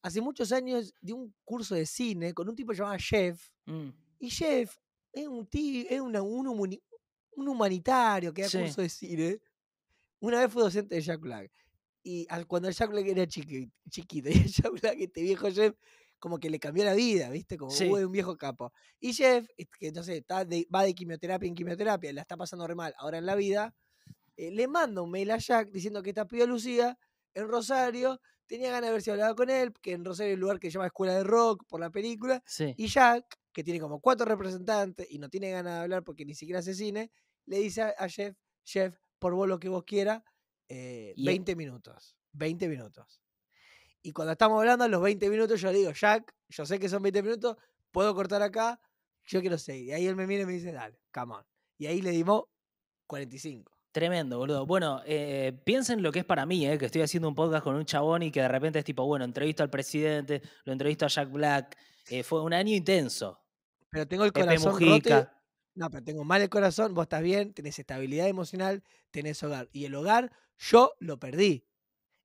[0.01, 3.49] hace muchos años di un curso de cine con un tipo llamado Jeff.
[3.65, 4.75] Mm, Y Jeff
[5.13, 6.81] es un tío, es una- un, humani-
[7.35, 8.59] un humanitario que da Sí.
[8.59, 9.39] curso de cine.
[10.19, 11.51] Una vez fue docente de Jack Black.
[12.03, 15.75] Y al- cuando Jack Black era chiqui- chiquito, y Jack Black, este viejo Jeff,
[16.19, 17.57] como que le cambió la vida, ¿viste?
[17.57, 17.87] Como Sí.
[17.89, 18.71] "Uy, un viejo capo.
[18.99, 19.45] Y Jeff,
[19.79, 23.17] que sé, está de- va de quimioterapia en quimioterapia, la está pasando re mal ahora
[23.19, 23.75] en la vida,
[24.37, 26.97] eh, le manda un mail a Jack diciendo que esta piba Lucía
[27.33, 30.39] en Rosario tenía ganas de ver si hablaba con él, que en Rosario hay un
[30.39, 32.73] lugar que se llama Escuela de Rock por la película, sí.
[32.77, 36.33] y Jack, que tiene como cuatro representantes y no tiene ganas de hablar porque ni
[36.33, 37.11] siquiera hace cine,
[37.45, 40.21] le dice a, Jeff, Jeff, por vos lo que vos quieras,
[40.69, 42.15] eh, Y e 20 minutos.
[42.33, 43.21] 20 minutos.
[44.01, 46.87] Y cuando estamos hablando, a los 20 minutos yo le digo, Jack, yo sé que
[46.87, 47.57] son 20 minutos,
[47.91, 48.79] puedo cortar acá,
[49.25, 49.85] yo quiero seguir.
[49.87, 51.45] Y ahí él me mira y me dice, dale, come on.
[51.77, 52.43] Y ahí le dimos
[53.07, 53.76] 45.
[53.97, 54.67] Tremendo, boludo.
[54.67, 57.73] Bueno, eh, piensen lo que es para mí, eh, que estoy haciendo un podcast con
[57.73, 61.07] un chabón y que de repente es tipo, bueno, entrevisto al presidente, lo entrevisto a
[61.07, 61.75] Jack Black.
[62.09, 63.41] eh, fue un año intenso.
[63.89, 65.27] Pero tengo el corazón roto.
[65.73, 69.67] No, pero tengo mal el corazón, vos estás bien, tenés estabilidad emocional, tenés hogar.
[69.71, 71.65] Y el hogar, yo lo perdí.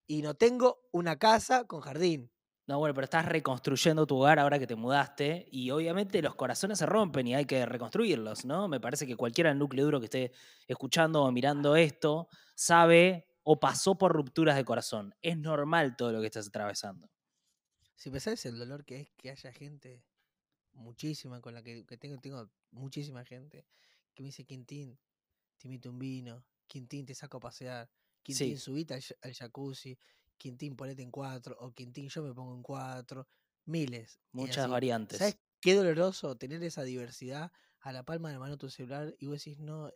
[0.07, 2.31] Y no tengo una casa con jardín.
[2.67, 6.79] No, bueno, pero estás reconstruyendo tu hogar ahora que te mudaste y obviamente los corazones
[6.79, 8.69] se rompen y hay que reconstruirlos, ¿no?
[8.69, 10.33] Me parece que cualquiera núcleo duro que esté
[10.69, 15.13] escuchando o mirando esto sabe o pasó por rupturas de corazón.
[15.23, 17.11] Es normal todo lo que estás atravesando.
[17.97, 20.05] Si pensás el dolor que es que haya gente,
[20.73, 23.67] muchísima con la que, que tengo, tengo muchísima gente,
[24.15, 24.99] que me dice, Quintín,
[25.59, 27.91] te invito un vino, Quintín, te saco a pasear,
[28.23, 28.61] Quintín, Sí.
[28.61, 29.99] subite al jacuzzi,
[30.43, 33.29] Quintín, ponete en cuatro, o Quintín, yo me pongo en cuatro,
[33.65, 34.19] miles.
[34.33, 35.19] Muchas variantes.
[35.19, 39.15] ¿Sabes qué doloroso tener esa diversidad a la palma de la mano de tu celular
[39.21, 39.89] y vos decís, no,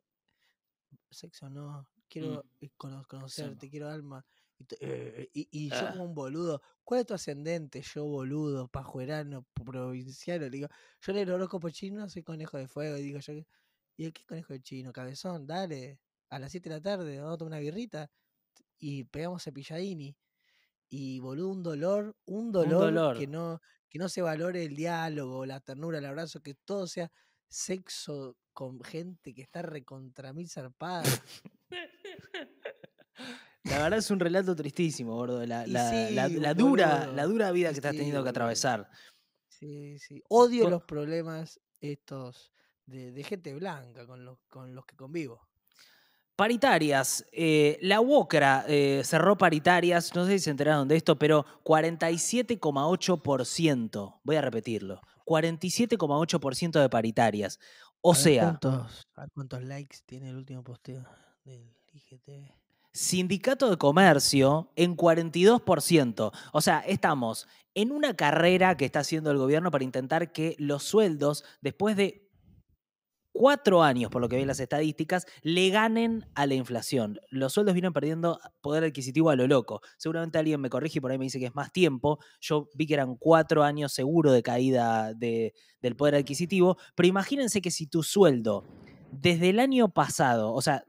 [1.10, 3.70] sexo no, quiero eh, cono- conocerte, no.
[3.70, 4.24] quiero alma.
[4.58, 5.90] Y, eh, y- y yo Ah.
[5.90, 7.82] como un boludo, ¿cuál es tu ascendente?
[7.82, 10.68] Yo boludo, pajuerano, provinciano, le digo,
[11.00, 13.32] yo en el horóscopo chino soy conejo de fuego, y digo yo,
[13.96, 14.92] ¿y qué conejo de chino?
[14.92, 15.98] Cabezón, dale,
[16.30, 18.10] a las 7 de la tarde, vamos a tomar una birrita
[18.78, 20.16] y pegamos cepilladini.
[20.88, 23.18] Y boludo, un dolor, un dolor, dolor.
[23.18, 27.10] que no, que no se valore el diálogo, la ternura, el abrazo, que todo sea
[27.48, 31.02] sexo con gente que está recontra mil zarpada.
[33.64, 35.44] La verdad es un relato tristísimo, gordo.
[35.44, 38.88] La, la- la- sí, la dura, la dura vida que estás sí, teniendo que atravesar.
[39.48, 40.22] Sí, sí.
[40.28, 42.52] Odio los problemas estos
[42.84, 45.48] de, de gente blanca con los, con los que convivo.
[46.36, 47.24] Paritarias.
[47.32, 54.20] eh, la UOCRA eh, cerró paritarias, no sé si se enteraron de esto, pero 47,8%.
[54.22, 55.00] Voy a repetirlo.
[55.24, 57.58] 47,8% de paritarias.
[58.02, 61.04] O A sea, ¿cuántos, a cuántos likes tiene el último posteo
[61.44, 62.52] del IGTV?
[62.92, 66.32] sindicato de comercio en 42%.
[66.52, 70.84] O sea, estamos en una carrera que está haciendo el gobierno para intentar que los
[70.84, 72.25] sueldos, después de
[73.38, 77.18] cuatro años, por lo que ven las estadísticas, le ganen a la inflación.
[77.30, 79.80] Los sueldos vienen perdiendo poder adquisitivo a lo loco.
[79.98, 82.18] Seguramente alguien me corrige y por ahí me dice que es más tiempo.
[82.40, 87.60] Yo vi que eran cuatro años seguro de caída de- del poder adquisitivo, pero imagínense
[87.60, 88.64] que si tu sueldo
[89.10, 90.84] desde el año pasado, o sea,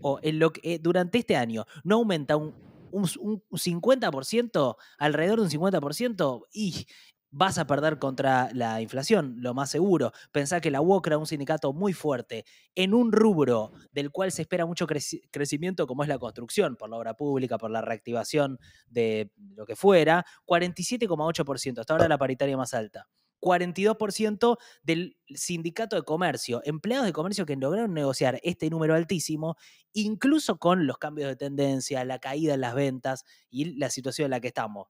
[0.00, 2.54] o en lo que, eh, durante este año, no aumenta un,
[2.90, 6.86] un, un 50%, alrededor de un 50%, y
[7.30, 10.12] vas a perder contra la inflación, lo más seguro.
[10.32, 14.66] Pensá que la UOCRA, un sindicato muy fuerte, en un rubro del cual se espera
[14.66, 19.30] mucho creci- crecimiento, como es la construcción, por la obra pública, por la reactivación de
[19.54, 23.06] lo que fuera, 47,8%, hasta ahora la paritaria más alta.
[23.40, 29.56] 42% del sindicato de comercio, empleados de comercio que lograron negociar este número altísimo,
[29.94, 34.32] incluso con los cambios de tendencia, la caída en las ventas y la situación en
[34.32, 34.88] la que estamos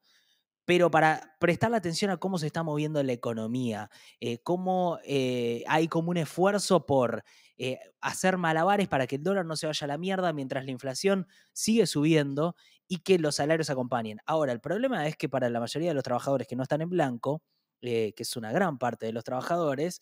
[0.64, 5.64] pero para prestar la atención a cómo se está moviendo la economía, eh, cómo eh,
[5.66, 7.24] hay como un esfuerzo por
[7.58, 10.70] eh, hacer malabares para que el dólar no se vaya a la mierda mientras la
[10.70, 12.54] inflación sigue subiendo
[12.88, 14.18] y que los salarios acompañen.
[14.26, 16.90] Ahora, el problema es que para la mayoría de los trabajadores que no están en
[16.90, 17.42] blanco,
[17.80, 20.00] que es una gran parte de los trabajadores,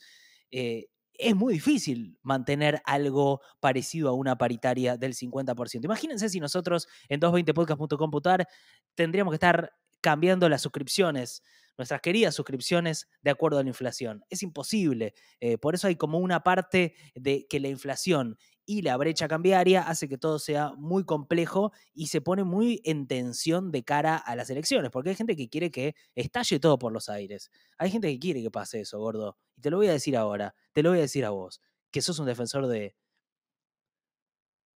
[0.50, 5.84] es muy difícil mantener algo parecido a una paritaria del 50%.
[5.84, 8.48] Imagínense si nosotros en 220podcast.com.ar
[8.94, 9.72] tendríamos que estar
[10.08, 11.42] cambiando las suscripciones,
[11.76, 14.24] nuestras queridas suscripciones, de acuerdo a la inflación.
[14.30, 15.12] Es imposible.
[15.38, 19.82] eh, por eso hay como una parte de que la inflación y la brecha cambiaria
[19.82, 24.34] hace que todo sea muy complejo y se pone muy en tensión de cara a
[24.34, 27.50] las elecciones, porque hay gente que quiere que estalle todo por los aires.
[27.76, 29.36] Hay gente que quiere que pase eso, gordo.
[29.56, 32.00] Y te lo voy a decir ahora, te lo voy a decir a vos, que
[32.00, 32.96] sos un defensor de...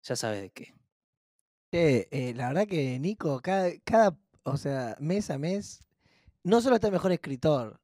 [0.03, 0.73] Ya sabes de qué.
[1.73, 5.83] Eh, la verdad que Nico, cada, o sea, mes a mes,
[6.43, 7.79] no solo está mejor escritor,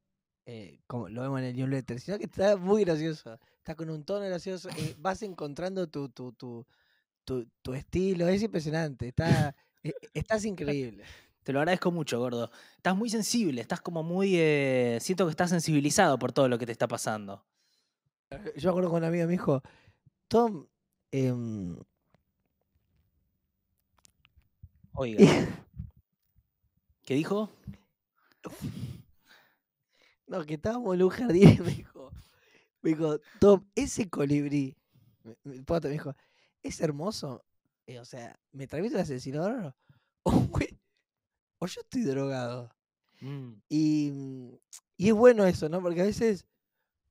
[0.45, 3.39] eh, como lo vemos en el newsletter, sino que está muy gracioso.
[3.57, 4.69] Está con un tono gracioso.
[4.77, 6.65] eh, vas encontrando tu, tu, tu,
[7.25, 8.27] tu, tu estilo.
[8.29, 9.09] Es impresionante.
[9.09, 11.03] Está, eh, estás increíble.
[11.43, 12.51] Te lo agradezco mucho, gordo.
[12.77, 14.35] Estás muy sensible, estás como muy...
[14.37, 17.45] eh, siento que estás sensibilizado por todo lo que te está pasando.
[18.57, 19.61] Yo me acuerdo con un amigo me dijo,
[20.27, 20.67] Tom,
[21.11, 21.77] em,
[24.93, 25.19] Oiga.
[27.07, 27.49] ¿Qué dijo?
[30.27, 32.11] no, que estábamos en un jardín y me dijo,
[32.81, 34.77] me dijo, Tom, ese colibrí,
[35.23, 36.15] me, me- dijo,
[36.63, 37.43] es hermoso.
[37.87, 39.75] eh, o sea, ¿me transmite un asesino?
[40.25, 40.31] O,
[41.59, 42.69] o yo estoy drogado.
[43.21, 44.55] Mm, Y, mm,
[44.97, 45.81] y es bueno eso, ¿no?
[45.81, 46.45] Porque a veces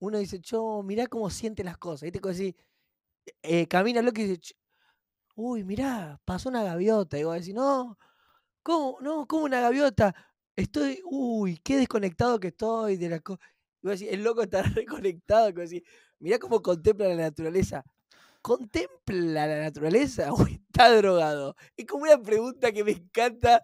[0.01, 2.09] uno dice, yo, mirá cómo siente las cosas.
[2.09, 2.55] Y te decís,
[3.43, 4.57] eh, camina loco y dice, "Ch-
[5.37, 7.19] uy, mirá, pasó una gaviota.
[7.19, 7.99] Y vos decís, no,
[8.67, 8.99] ¿cómo?
[9.01, 10.13] No, ¿cómo una gaviota?
[10.57, 13.41] Estoy, uy, qué desconectado que estoy de la cosa.
[13.85, 15.53] El loco está reconectado.
[15.53, 17.85] Vos decís, mirá cómo contempla la naturaleza.
[18.43, 21.55] ¿Contempla la naturaleza o está drogado?
[21.77, 23.63] Es como una pregunta que me encanta,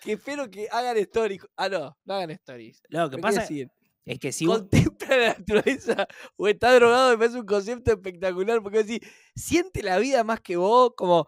[0.00, 1.42] que espero que hagan stories.
[1.56, 2.80] Ah, no, no hagan stories.
[2.90, 3.68] Lo que pasa decir,
[4.04, 4.58] es que si vos...
[4.58, 9.00] contempla la naturaleza o está drogado me parece un concepto espectacular porque así
[9.34, 11.26] siente la vida más que vos como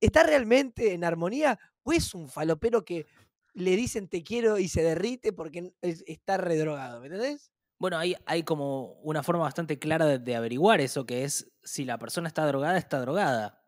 [0.00, 3.06] está realmente en armonía o es un falopero que
[3.54, 7.52] le dicen te quiero y se derrite porque es- está redrogado ¿me entendés?
[7.78, 11.84] Bueno, hay, hay como una forma bastante clara de, de averiguar eso, que es si
[11.84, 13.64] la persona está drogada, está drogada.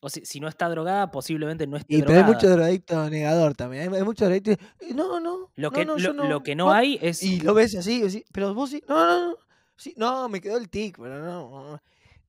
[0.00, 2.18] O si, si no está drogada, posiblemente no esté y pero drogada.
[2.18, 5.84] hay mucho drogadicto negador también hay, hay mucho drogadicto "Eh, no no Lo no, que
[5.84, 6.72] no, lo, yo lo que no vos-".
[6.72, 7.22] hay es...
[7.22, 9.36] y lo ves así, así, pero vos sí no no no
[9.76, 11.82] sí, no me quedó el tic pero no, no.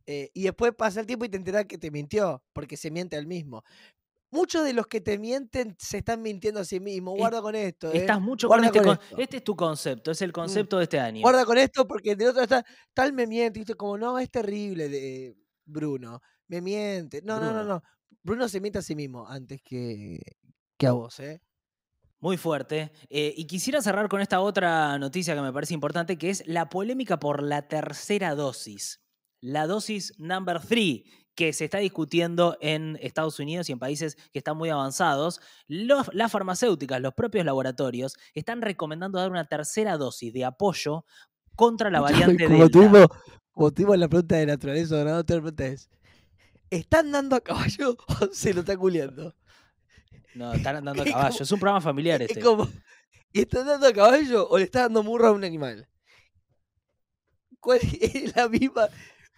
[0.07, 3.15] Eh, y después pasa el tiempo y te enterás que te mintió, porque se miente
[3.17, 3.63] al mismo.
[4.31, 7.15] Muchos de los que te mienten se están mintiendo a sí mismos.
[7.17, 7.91] Guarda con esto.
[7.91, 7.97] ¿eh?
[7.97, 8.81] Estás mucho con este...
[8.81, 9.17] con esto.
[9.17, 11.21] este es tu concepto, es el concepto de este año.
[11.21, 12.63] Guarda con esto porque de otro está,
[12.93, 13.59] tal me miente.
[13.59, 16.21] Y tú como, no, es terrible de Bruno.
[16.47, 17.21] Me miente.
[17.23, 17.81] No, no, no, no.
[18.21, 20.19] Bruno se miente a sí mismo antes que,
[20.77, 21.41] que a vos, ¿eh?
[22.19, 22.91] Muy fuerte.
[23.09, 26.69] Eh, y quisiera cerrar con esta otra noticia que me parece importante, que es la
[26.69, 28.99] polémica por la tercera dosis.
[29.41, 34.39] La dosis number three, que se está discutiendo en Estados Unidos y en países que
[34.39, 35.39] están muy avanzados.
[35.67, 41.05] Los- las farmacéuticas, los propios laboratorios, están recomendando dar una tercera dosis de apoyo
[41.55, 42.71] contra la variante como Delta.
[42.71, 43.07] tuvimos,
[43.51, 45.15] como tuvimos la pregunta de naturaleza, ¿no?
[45.17, 45.89] Otra pregunta es,
[46.69, 49.33] ¿están dando a caballo o se lo está culeando?
[50.35, 51.43] No, están andando a Es como- caballo.
[51.43, 52.41] Es un programa familiar Es este.
[52.43, 52.67] como,
[53.31, 55.87] ¿están dando a caballo o le está dando murra a un animal?
[57.61, 58.87] ¿Cuál es la misma?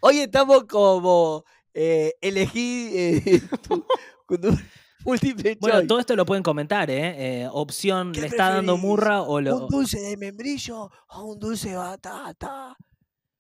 [0.02, 3.86] Hoy estamos como eh, elegí eh, tu,
[4.28, 4.58] tu
[5.06, 5.88] múltiple Bueno, choice.
[5.88, 7.44] todo esto lo pueden comentar, ¿eh?
[7.44, 9.58] Eh, opción, ¿Qué ¿le está dando murra o lo...?
[9.66, 12.76] ¿Un dulce de membrillo o un dulce de batata?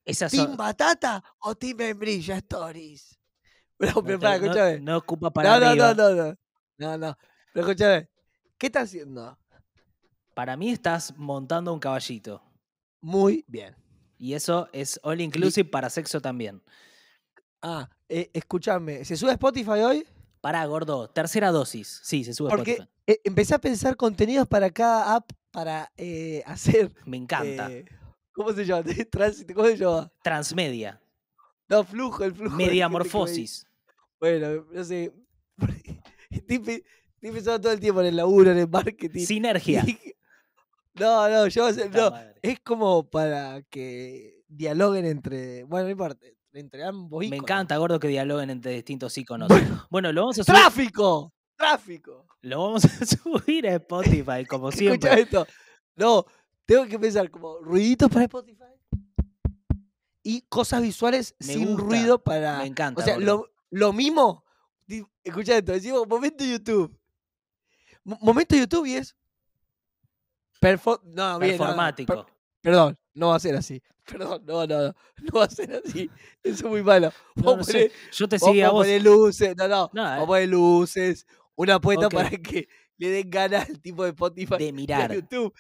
[0.06, 3.18] Esas ¿Team son- batata o team membrillo stories?
[3.78, 4.80] Pero, no pero te- pará, no- escúchame.
[4.82, 5.94] no ocupa para No, no, arriba.
[5.96, 6.36] no, no, no.
[6.78, 7.18] No, no.
[7.54, 8.10] Pero escúchame.
[8.60, 9.38] ¿Qué está haciendo?
[10.36, 12.44] Para mí estás montando un caballito.
[13.02, 13.76] Muy bien.
[14.22, 16.62] Y eso es all inclusive para sexo también.
[17.60, 19.04] Ah, eh, escúchame.
[19.04, 20.06] ¿Se sube a Spotify hoy?
[20.42, 21.10] Pará, gordo.
[21.10, 22.02] Tercera dosis.
[22.04, 22.92] Sí, se sube a Porque Spotify.
[23.08, 26.92] eh, empecé a pensar contenidos para cada app para eh, hacer.
[27.06, 27.72] Me encanta.
[27.72, 27.86] eh,
[28.32, 28.84] ¿Cómo se llama?
[29.12, 30.12] Tránsito, ¿Cómo se llama?
[30.24, 31.02] Transmedia.
[31.68, 32.56] No, flujo, el flujo.
[32.56, 33.66] Mediamorfosis.
[34.20, 35.12] Bueno, no sé.
[36.30, 39.26] Estoy, estoy pensando todo el tiempo en el laburo, en el marketing.
[39.26, 39.84] Sinergia.
[39.86, 39.98] y
[40.96, 45.64] No, no, yo no, es como para que dialoguen entre.
[45.64, 46.26] Bueno, no importa.
[46.54, 47.44] Entre ambos Me íconos.
[47.44, 49.48] encanta, gordo, que dialoguen entre distintos iconos.
[49.90, 51.34] Bueno, lo vamos a subir, ¡Tráfico!
[51.56, 52.28] ¡Tráfico!
[52.42, 55.22] lo vamos a subir a Spotify, como Escucha siempre.
[55.22, 55.48] esto.
[55.96, 56.26] No,
[56.66, 58.66] tengo que pensar como ruiditos para Spotify
[60.24, 62.58] y cosas visuales Me sin gusta, ruido para.
[62.60, 63.26] me encanta, O sea, gordo.
[63.26, 63.52] lo,
[63.88, 64.44] lo mismo.
[65.24, 66.94] Escucha esto, decimos momento YouTube.
[68.04, 69.16] Mo- momento YouTube y es.
[70.62, 72.14] Perfo no, bien, no, Performático.
[72.26, 73.82] per- perdón, no va a ser así.
[74.06, 74.96] Perdón, no, no, no.
[75.22, 76.10] No va a ser así.
[76.44, 77.12] Eso es muy malo.
[77.36, 78.86] No, a poner- Yo te vamos seguí a a vos.
[78.86, 79.56] poner luces.
[79.58, 79.90] No, no.
[79.94, 81.26] No, Vamos a eh, poner luces.
[81.56, 85.14] Una apuesta para que le den ganas al tipo de Spotify de mirar.
[85.14, 85.54] YouTube.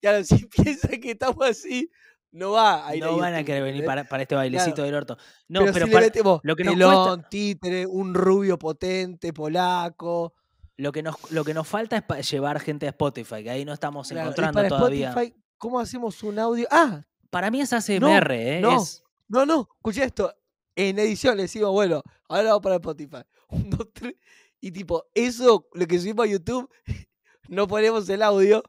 [0.00, 1.90] Claro, si piensan que estamos así,
[2.30, 5.16] no va a ir No van a querer venir para, para este bailecito del orto.
[5.48, 9.32] No, pero, pero, si para- le metemos lo que nos telón, títere, un rubio potente,
[9.32, 10.34] polaco.
[10.78, 13.74] Lo, que nos, lo que nos falta es llevar gente a Spotify, que ahí no
[13.74, 15.08] estamos claro, encontrando para todavía.
[15.10, 16.66] Spotify, ¿cómo hacemos un audio?
[16.70, 18.60] Ah, Para mí es ASMR, ¿eh?
[18.62, 18.82] no.
[18.82, 20.34] Es- no, no, escuché esto.
[20.74, 23.18] En edición le decimos, bueno, ahora vamos para Spotify.
[23.50, 24.14] Un, dos, tres.
[24.60, 26.70] Y tipo, eso, lo que subimos a YouTube,
[27.48, 28.62] no ponemos el audio,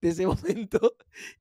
[0.00, 0.94] de ese momento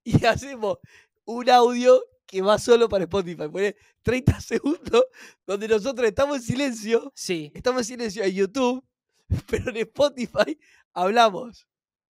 [0.04, 0.80] y hacemos
[1.26, 3.48] un audio que va solo para Spotify.
[3.48, 5.06] Pone 30 segundos
[5.46, 7.12] donde nosotros estamos en silencio.
[7.15, 7.52] Sí.
[7.54, 8.84] Estamos en silencio en YouTube,
[9.49, 10.59] pero en Spotify
[10.93, 11.67] hablamos.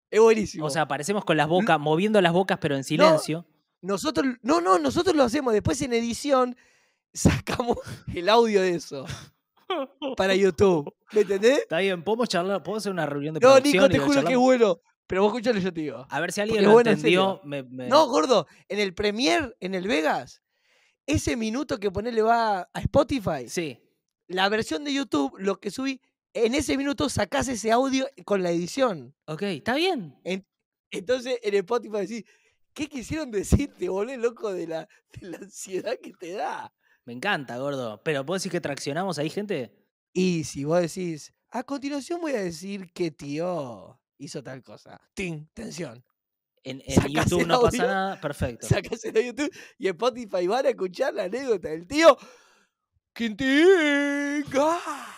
[0.09, 0.65] Es buenísimo.
[0.65, 3.45] O sea, aparecemos con las bocas, moviendo las bocas, pero en silencio.
[3.81, 5.53] nosotros, no, no, nosotros lo hacemos.
[5.53, 6.55] Después en edición
[7.13, 7.77] sacamos
[8.13, 9.05] el audio de eso
[10.15, 10.93] para YouTube.
[11.11, 11.59] ¿Me entendés?
[11.59, 14.39] Está bien, podemos charlar, podemos hacer una reunión de No, Nico, te juro que es
[14.39, 14.79] bueno.
[15.07, 16.05] Pero vos escuchalo, yo te digo.
[16.09, 17.39] A ver si alguien lo bueno, entendió.
[17.45, 20.41] me- me- No, gordo, en el Premiere, en el Vegas,
[21.05, 23.79] ese minuto que ponerle va a Spotify, Sí.
[24.27, 26.01] la versión de YouTube, lo que subí,
[26.45, 29.15] en ese minuto sacás ese audio con la edición.
[29.25, 30.19] Ok, está bien.
[30.91, 32.23] Entonces en Spotify decís,
[32.73, 33.73] ¿qué quisieron decir?
[33.77, 36.73] Te volvés loco de la, de la ansiedad que te da.
[37.05, 38.01] Me encanta, gordo.
[38.03, 39.73] Pero ¿puedo decir que traccionamos ahí, gente?
[40.13, 45.01] Y si vos decís, a continuación voy a decir que tío hizo tal cosa.
[45.13, 45.49] ¡Tin!
[45.53, 46.03] Tensión.
[46.63, 48.21] En, YouTube no pasa nada.
[48.21, 48.67] Perfecto.
[48.67, 52.17] Sacás en YouTube y en Spotify van a escuchar la anécdota del tío.
[53.13, 54.43] ¡Quintín!
[54.55, 55.16] ¡Ah!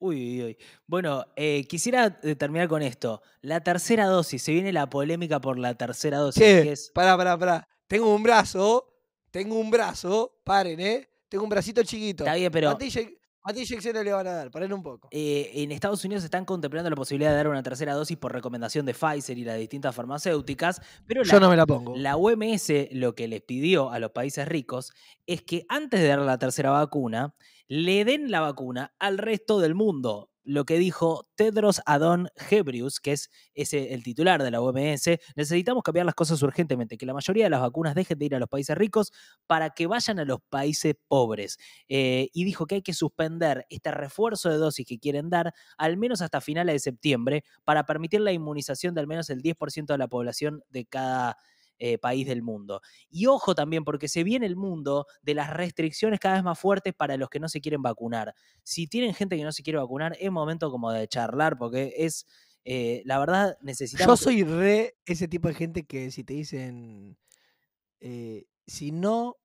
[0.00, 0.58] Uy, uy, uy.
[0.86, 3.20] Bueno, eh, quisiera eh, terminar con esto.
[3.40, 4.42] La tercera dosis.
[4.42, 6.42] Se viene la polémica por la tercera dosis.
[6.42, 7.68] Che, que es- pará, pará, pará.
[7.88, 8.94] Tengo un brazo,
[9.30, 11.08] tengo un brazo, paren, ¿eh?
[11.28, 12.24] Tengo un bracito chiquito.
[12.24, 14.50] Está bien, pero ¿Cuántas inye- cuántas inyecciones le van a dar?
[14.52, 15.08] Paren un poco.
[15.10, 18.86] eh, en Estados Unidos están contemplando la posibilidad de dar una tercera dosis por recomendación
[18.86, 20.80] de Pfizer y las distintas farmacéuticas.
[21.06, 21.96] Pero la, Yo no me la pongo.
[21.96, 24.92] La OMS lo que les pidió a los países ricos
[25.26, 27.34] es que antes de dar la tercera vacuna,
[27.68, 30.30] le den la vacuna al resto del mundo.
[30.42, 33.28] Lo que dijo Tedros Adon Ghebreyesus, que es
[33.74, 37.60] el titular de la OMS, necesitamos cambiar las cosas urgentemente, que la mayoría de las
[37.60, 39.12] vacunas dejen de ir a los países ricos
[39.46, 41.58] para que vayan a los países pobres.
[41.90, 45.98] Eh, y dijo que hay que suspender este refuerzo de dosis que quieren dar al
[45.98, 49.98] menos hasta finales de septiembre para permitir la inmunización de al menos el 10% de
[49.98, 51.36] la población de cada
[51.78, 52.80] eh, país del mundo.
[53.08, 56.94] Y ojo también, porque se viene el mundo de las restricciones cada vez más fuertes
[56.94, 58.34] para los que no se quieren vacunar.
[58.62, 62.26] Si tienen gente que no se quiere vacunar, es momento como de charlar, porque es,
[62.64, 64.20] eh, la verdad, Yo necesitamos...
[64.20, 67.16] soy re ese tipo de gente que si te dicen,
[68.00, 69.36] eh, si no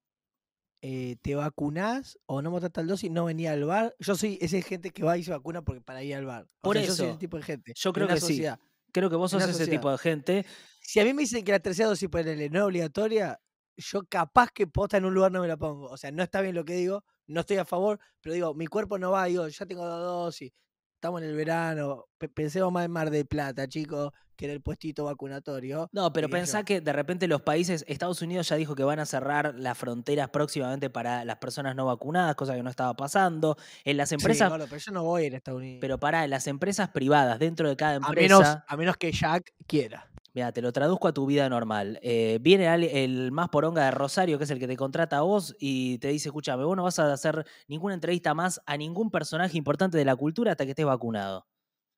[0.86, 3.96] eh, te vacunás o no mataste tal dosis, no venía al bar.
[4.00, 6.44] Yo soy esa gente que va y se vacuna porque para ir al bar.
[6.60, 7.74] O Por sea, yo soy eso, ese tipo de gente.
[7.74, 8.44] yo creo que sí.
[8.92, 10.46] Creo que vos sos ese tipo de gente.
[10.86, 13.40] Si a mí me dicen que la tercera dosis ponele, no es obligatoria,
[13.78, 15.88] yo capaz que posta en un lugar no me la pongo.
[15.88, 18.68] O sea, no está bien lo que digo, no estoy a favor, pero digo, mi
[18.68, 20.52] cuerpo no va, digo, ya tengo dos dosis,
[20.96, 24.62] estamos en el verano, pe- pensemos más en Mar del Plata, chicos, que en el
[24.62, 25.88] puestito vacunatorio.
[25.94, 26.66] No, pero pensá yo.
[26.66, 30.30] que de repente los países, Estados Unidos ya dijo que van a cerrar las fronteras
[30.30, 33.58] próximamente para las personas no vacunadas, cosa que no estaba pasando.
[33.86, 35.78] En las Sí, empresas, gordo, pero yo no voy a ir a Estados Unidos.
[35.82, 39.54] pero para las empresas privadas, dentro de cada a, empresa, menos, a menos que Jack
[39.68, 40.10] quiera.
[40.34, 42.00] Mira, te lo traduzco a tu vida normal.
[42.02, 45.56] Eh, viene el más poronga de Rosario, que es el que te contrata a vos,
[45.60, 49.58] y te dice, escúchame, vos no vas a hacer ninguna entrevista más a ningún personaje
[49.58, 51.46] importante de la cultura hasta que estés vacunado.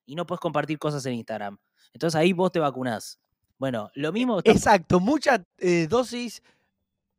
[0.05, 1.57] Y no puedes compartir cosas en Instagram.
[1.93, 3.19] Entonces ahí vos te vacunás.
[3.57, 6.41] Bueno, lo mismo está Exacto, mucha eh, dosis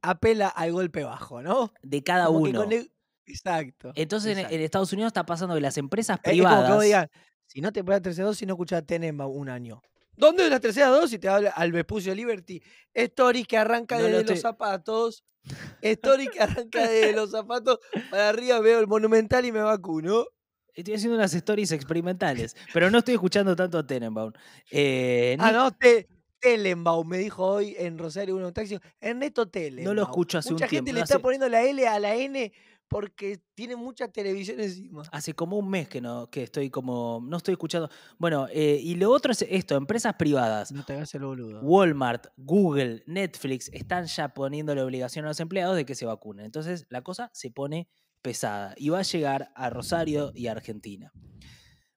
[0.02, 1.72] apela al golpe bajo, ¿no?
[1.82, 2.62] de cada Como uno.
[2.64, 2.92] el-
[3.26, 3.90] Exacto.
[3.96, 4.60] Entonces en-.
[4.62, 6.74] Estados Unidos está pasando que las empresas Es- es como que privadas.
[6.74, 7.08] vos digas,
[7.46, 9.80] si no te pones tercera dosis, no escuchás Tenema un año.
[10.16, 11.20] ¿Dónde es la tercera dosis?
[11.20, 12.62] Te habla al Vespucio Liberty.
[12.94, 15.24] Story que arranca No desde los zapatos.
[15.82, 17.78] Story que arranca desde los zapatos
[18.10, 20.26] para arriba, veo el monumental y me vacuno.
[20.74, 24.32] Estoy haciendo unas stories experimentales, pero no estoy escuchando tanto a Tenenbaum.
[24.70, 26.06] Eh, Ah, no, te,
[26.38, 28.78] Telenbaum me dijo hoy en Rosario uno taxi.
[29.00, 29.86] Ernesto Telenbaum.
[29.86, 32.14] No lo escucho hace un Mucha gente tiempo, le está poniendo la L a la
[32.14, 32.52] N
[32.88, 35.02] porque tiene mucha televisión encima.
[35.12, 37.20] Hace como un mes que no, que estoy como.
[37.24, 37.90] No estoy escuchando.
[38.18, 40.72] Bueno, eh, y lo otro es esto: empresas privadas.
[40.72, 41.60] No te hagas el boludo.
[41.60, 46.46] Walmart, Google, Netflix están ya poniendo la obligación a los empleados de que se vacunen.
[46.46, 47.88] Entonces la cosa se pone
[48.22, 51.12] pesada y va a llegar a Rosario y a Argentina.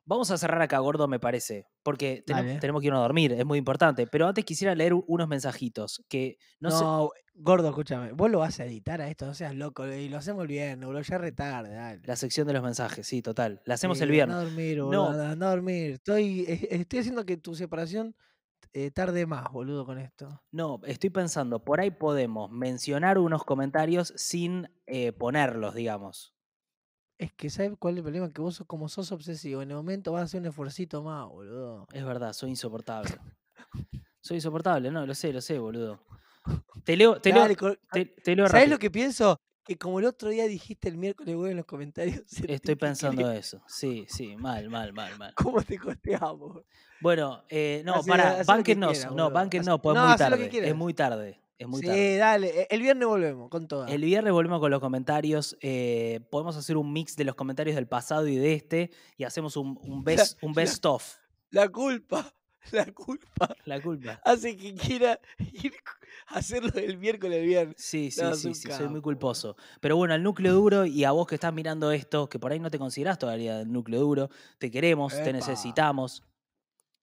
[0.09, 3.59] Vamos a cerrar acá, gordo, me parece, porque tenemos que irnos a dormir, es muy
[3.59, 4.07] importante.
[4.07, 8.11] Pero antes quisiera leer unos mensajitos que no, No, gordo, escúchame.
[8.13, 9.85] Vos lo vas a editar a esto, no seas loco.
[9.85, 11.03] Y lo hacemos el viernes, boludo.
[11.03, 12.01] Ya retarde, dale.
[12.05, 13.61] La sección de los mensajes, sí, total.
[13.65, 14.35] La hacemos Sí, el viernes.
[14.35, 14.85] A dormir, No.
[14.85, 15.27] boludo.
[15.27, 15.91] Anda a dormir.
[15.91, 18.15] Estoy, estoy haciendo que tu separación
[18.73, 20.41] eh, tarde más, boludo, con esto.
[20.51, 26.33] No, estoy pensando, por ahí podemos mencionar unos comentarios sin eh, ponerlos, digamos.
[27.19, 28.31] Es que, ¿sabes cuál es el problema?
[28.31, 31.27] Que vos sos, como sos obsesivo, en el momento vas a hacer un esfuercito más,
[31.27, 31.85] boludo.
[31.91, 33.11] Es verdad, soy insoportable.
[34.21, 35.99] soy insoportable, no, lo sé, lo sé, boludo.
[36.85, 38.75] Te leo, te leo, Dale, cor- te, te leo ¿Sabés rápido.
[38.75, 39.37] lo que pienso?
[39.65, 42.23] que como el otro día dijiste el miércoles vuelve en los comentarios.
[42.47, 43.61] Estoy pensando quería- eso.
[43.67, 45.33] Sí, sí, mal, mal, mal, mal.
[45.35, 46.63] ¿Cómo te costeamos?
[47.01, 48.43] Bueno, eh, no, para,
[48.93, 49.29] quieras, no, boludo.
[49.31, 50.69] bánquennos, Hacé- pues es no, muy tarde.
[50.69, 51.39] Es muy tarde.
[51.59, 52.15] Es muy sí, tarde.
[52.17, 52.67] dale.
[52.69, 53.87] El viernes volvemos con toda.
[53.91, 55.57] El viernes volvemos con los comentarios.
[55.61, 59.57] eh, podemos hacer un mix de los comentarios del pasado y de este y hacemos
[59.57, 61.17] un, un best, un la- best of.
[61.51, 62.33] La culpa,
[62.71, 64.21] la culpa La culpa.
[64.23, 65.73] hace que quiera ir
[66.27, 67.75] a hacerlo el miércoles el viernes.
[67.77, 69.57] Sí, sí, No, sí, un sí, soy muy culposo.
[69.81, 72.59] Pero bueno, al núcleo duro y a vos que estás mirando esto, que por ahí
[72.59, 74.29] no te considerás todavía del núcleo duro,
[74.59, 76.23] te queremos, te necesitamos.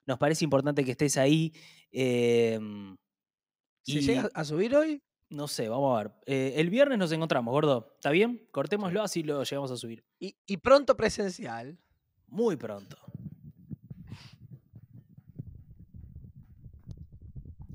[0.07, 1.53] Nos parece importante que estés ahí.
[1.91, 2.97] em,
[3.87, 5.01] ¿Se y llega a subir hoy?
[5.29, 6.11] no sé, vamos a ver.
[6.25, 7.93] Eh, el viernes nos encontramos, gordo.
[7.95, 8.47] ¿Está bien?
[8.51, 10.05] Cortémoslo así lo llegamos a subir.
[10.19, 11.77] Y, y pronto presencial.
[12.27, 12.97] Muy pronto.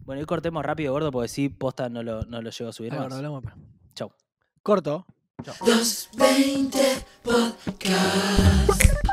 [0.05, 2.91] Bueno, y cortemos rápido, gordo, porque sí, posta no lo, no lo llego a subir
[2.91, 3.15] Dale, más.
[3.15, 3.45] gordo, hablamos.
[3.95, 4.13] Chau.
[4.63, 5.07] Corto.
[5.67, 6.79] Los 20
[7.23, 9.07] Podcast.